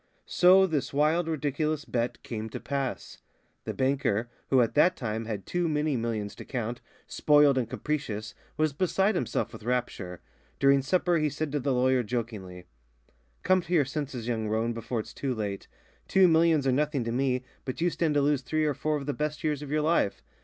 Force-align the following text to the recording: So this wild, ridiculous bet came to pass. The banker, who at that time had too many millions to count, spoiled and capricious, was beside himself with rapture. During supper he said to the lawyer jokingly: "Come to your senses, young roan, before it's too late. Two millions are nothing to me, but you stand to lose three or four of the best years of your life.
So 0.25 0.65
this 0.65 0.95
wild, 0.95 1.27
ridiculous 1.27 1.85
bet 1.85 2.23
came 2.23 2.49
to 2.49 2.59
pass. 2.59 3.19
The 3.65 3.73
banker, 3.75 4.31
who 4.49 4.59
at 4.61 4.73
that 4.73 4.95
time 4.95 5.25
had 5.25 5.45
too 5.45 5.69
many 5.69 5.95
millions 5.95 6.33
to 6.37 6.43
count, 6.43 6.81
spoiled 7.05 7.55
and 7.55 7.69
capricious, 7.69 8.33
was 8.57 8.73
beside 8.73 9.13
himself 9.13 9.53
with 9.53 9.61
rapture. 9.61 10.19
During 10.57 10.81
supper 10.81 11.17
he 11.19 11.29
said 11.29 11.51
to 11.51 11.59
the 11.59 11.71
lawyer 11.71 12.01
jokingly: 12.01 12.65
"Come 13.43 13.61
to 13.61 13.73
your 13.73 13.85
senses, 13.85 14.27
young 14.27 14.47
roan, 14.47 14.73
before 14.73 14.99
it's 15.01 15.13
too 15.13 15.35
late. 15.35 15.67
Two 16.07 16.27
millions 16.27 16.65
are 16.65 16.71
nothing 16.71 17.03
to 17.03 17.11
me, 17.11 17.43
but 17.63 17.79
you 17.79 17.91
stand 17.91 18.15
to 18.15 18.21
lose 18.21 18.41
three 18.41 18.65
or 18.65 18.73
four 18.73 18.95
of 18.97 19.05
the 19.05 19.13
best 19.13 19.43
years 19.43 19.61
of 19.61 19.69
your 19.69 19.81
life. 19.81 20.23